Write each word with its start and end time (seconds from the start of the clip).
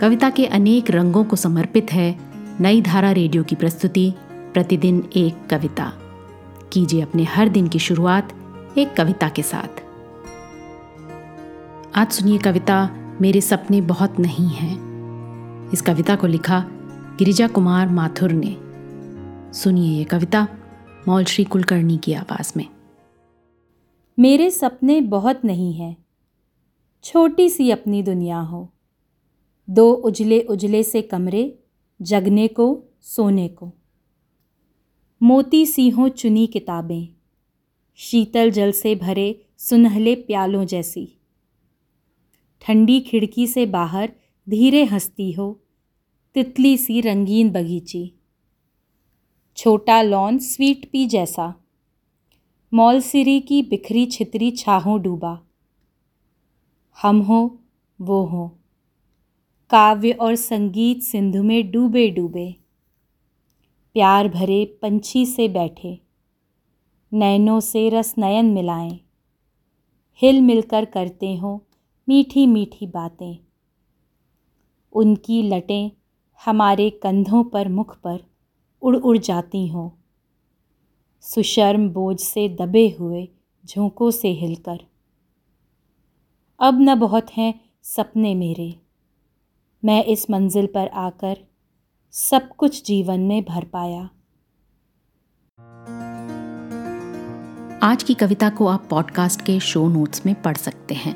कविता 0.00 0.30
के 0.30 0.46
अनेक 0.46 0.90
रंगों 0.90 1.24
को 1.24 1.36
समर्पित 1.36 1.92
है 1.92 2.18
नई 2.60 2.82
धारा 2.82 3.12
रेडियो 3.12 3.44
की 3.44 3.54
प्रस्तुति, 3.54 4.14
प्रतिदिन 4.30 5.10
एक 5.16 5.46
कविता। 5.50 5.92
कीजिए 6.72 7.00
अपने 7.00 7.24
हर 7.24 7.48
दिन 7.48 7.68
की 7.68 7.78
शुरुआत 7.78 8.32
एक 8.78 8.96
कविता 8.96 9.28
के 9.28 9.42
साथ। 9.42 9.82
आज 11.94 12.12
सुनिए 12.12 12.38
कविता, 12.38 12.90
मेरे 13.20 13.40
सपने 13.40 13.80
बहुत 13.80 14.20
नहीं 14.20 14.48
हैं। 14.48 14.78
इस 15.70 15.82
कविता 15.82 16.16
को 16.16 16.26
लिखा 16.26 16.64
गिरिजा 17.18 17.48
कुमार 17.48 17.88
माथुर 17.88 18.32
ने। 18.32 18.56
सुनिए 19.58 19.98
ये 19.98 20.04
कविता 20.04 20.48
मौल 21.08 21.24
श्री 21.24 21.44
कुलकर्णी 21.44 21.98
की 21.98 22.12
आवाज़ 22.12 22.52
में। 22.56 22.66
मेरे 24.18 24.50
सपने 24.50 25.00
बहुत 25.00 25.44
नहीं 25.44 25.74
हैं। 25.74 25.96
छोटी 27.04 27.50
सी 27.50 27.70
अपनी 27.70 28.02
दुनिया 28.02 28.40
हो। 28.40 28.72
दो 29.70 29.92
उजले 29.92 30.40
उजले 30.40 30.82
से 30.82 31.02
कमरे, 31.02 31.58
जगने 32.02 32.48
को, 32.48 32.84
सोने 33.00 33.48
को। 33.48 33.72
मोती 35.22 35.66
सी 35.66 35.88
हों 35.88 36.08
चुनी 36.08 36.46
किताबें, 36.46 37.08
शीतल 37.94 38.50
जल 38.50 38.72
से 38.72 38.94
भरे 38.94 39.46
सुनहले 39.58 40.14
प्यालों 40.14 40.64
जैसी। 40.64 41.18
ठंडी 42.60 43.00
खिड़की 43.00 43.46
से 43.46 43.66
बाहर 43.66 44.12
धीरे 44.48 44.84
हंसती 44.84 45.32
हो, 45.32 45.60
तितली 46.34 46.76
सी 46.76 47.00
रंगीन 47.00 47.50
बगीची। 47.50 48.12
छोटा 49.56 50.02
लॉन 50.02 50.38
स्वीट 50.38 50.90
पी 50.92 51.06
जैसा 51.06 51.54
मौलसिरी 52.74 53.40
की 53.40 53.62
बिखरी 53.62 54.06
छितरी 54.06 54.50
छाहों 54.50 55.02
डूबा। 55.02 55.40
हम 57.02 57.20
हो, 57.20 57.58
वो 58.00 58.24
हो। 58.24 58.58
काव्य 59.70 60.10
और 60.12 60.34
संगीत 60.34 61.02
सिंधु 61.02 61.42
में 61.42 61.70
डूबे 61.70 62.10
डूबे। 62.10 62.54
प्यार 63.94 64.28
भरे 64.28 64.64
पंछी 64.82 65.26
से 65.26 65.48
बैठे, 65.48 65.98
नैनों 67.12 67.60
से 67.60 67.88
रस 67.88 68.14
नयन 68.18 68.46
मिलाएँ। 68.46 69.00
हिल 70.22 70.40
मिलकर 70.40 70.84
करते 70.84 71.36
हो 71.36 71.66
मीठी 72.08 72.46
मीठी 72.46 72.86
बातें। 72.86 73.36
उनकी 74.92 75.42
लटें 75.42 75.90
हमारे 76.44 76.90
कंधों 76.90 77.44
पर 77.44 77.68
मुख 77.68 77.98
पर 78.00 78.24
उड़ 78.82 78.96
उड़ 78.96 79.18
जाती 79.18 79.66
हों। 79.66 79.90
सुशर्म 81.20 81.90
बोझ 81.90 82.20
से 82.20 82.48
दबे 82.48 82.88
हुए 83.00 83.28
झोंकों 83.64 84.10
से 84.10 84.28
हिलकर। 84.28 84.78
अब 86.60 86.80
न 86.80 86.94
बहुत 86.94 87.30
हैं 87.30 87.54
सपने 87.82 88.34
मेरे। 88.34 88.85
मैं 89.82 90.04
इस 90.04 90.26
मंजिल 90.30 90.66
पर 90.66 90.88
आकर 90.94 91.36
सब 92.14 92.48
कुछ 92.48 92.82
जीवन 92.84 93.20
में 93.20 93.42
भर 93.44 93.64
पाया। 93.64 94.08
आज 97.82 98.02
की 98.02 98.14
कविता 98.14 98.48
को 98.50 98.66
आप 98.66 98.86
पॉडकास्ट 98.90 99.42
के 99.42 99.58
शो 99.60 99.86
नोट्स 99.88 100.26
में 100.26 100.34
पढ़ 100.42 100.56
सकते 100.56 100.94
हैं। 100.94 101.14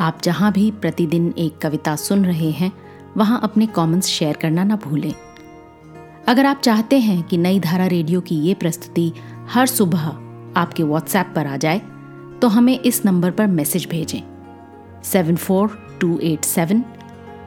आप 0.00 0.20
जहाँ 0.22 0.52
भी 0.52 0.70
प्रतिदिन 0.70 1.34
एक 1.38 1.58
कविता 1.58 1.96
सुन 1.96 2.24
रहे 2.26 2.50
हैं, 2.50 2.72
वहाँ 3.16 3.40
अपने 3.42 3.66
कमेंट्स 3.66 4.06
शेयर 4.06 4.36
करना 4.36 4.64
ना 4.64 4.76
भूलें। 4.76 5.12
अगर 6.28 6.46
आप 6.46 6.60
चाहते 6.60 6.98
हैं 6.98 7.22
कि 7.22 7.36
नई 7.36 7.60
धारा 7.60 7.86
रेडियो 7.86 8.20
की 8.20 8.36
ये 8.36 8.54
प्रस्तुति 8.54 9.12
हर 9.50 9.66
सुबह 9.66 10.06
आपके 10.56 10.82
व्हाट्सएप 10.82 11.32
पर 11.36 11.46
आ 11.46 11.56
जाए 11.56 11.78
तो 12.42 12.48
हमें 12.48 12.78
इस 12.78 13.04
नंबर 13.04 13.30
पर 13.30 13.46
मैसेज 13.46 13.88
भेजें। 13.90 14.20
Seven 15.02 15.36
four 15.36 15.78
two 16.00 16.18
eight 16.18 16.44
seven 16.44 16.84